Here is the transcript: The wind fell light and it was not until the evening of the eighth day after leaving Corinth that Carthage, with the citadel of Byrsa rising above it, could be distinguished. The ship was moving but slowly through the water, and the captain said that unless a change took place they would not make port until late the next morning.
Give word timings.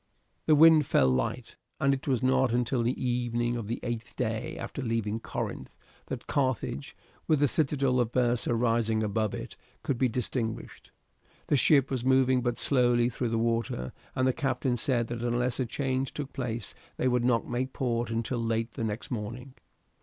The 0.47 0.55
wind 0.55 0.87
fell 0.87 1.09
light 1.09 1.57
and 1.79 1.93
it 1.93 2.07
was 2.07 2.23
not 2.23 2.51
until 2.51 2.81
the 2.81 2.99
evening 2.99 3.55
of 3.55 3.67
the 3.67 3.79
eighth 3.83 4.15
day 4.15 4.57
after 4.57 4.81
leaving 4.81 5.19
Corinth 5.19 5.77
that 6.07 6.25
Carthage, 6.25 6.97
with 7.27 7.37
the 7.39 7.47
citadel 7.47 7.99
of 7.99 8.11
Byrsa 8.11 8.59
rising 8.59 9.03
above 9.03 9.35
it, 9.35 9.55
could 9.83 9.99
be 9.99 10.09
distinguished. 10.09 10.89
The 11.49 11.55
ship 11.55 11.91
was 11.91 12.03
moving 12.03 12.41
but 12.41 12.57
slowly 12.57 13.11
through 13.11 13.29
the 13.29 13.37
water, 13.37 13.93
and 14.15 14.27
the 14.27 14.33
captain 14.33 14.75
said 14.75 15.05
that 15.09 15.21
unless 15.21 15.59
a 15.59 15.67
change 15.67 16.13
took 16.15 16.33
place 16.33 16.73
they 16.97 17.07
would 17.07 17.23
not 17.23 17.47
make 17.47 17.71
port 17.71 18.09
until 18.09 18.39
late 18.39 18.71
the 18.71 18.83
next 18.83 19.11
morning. 19.11 19.53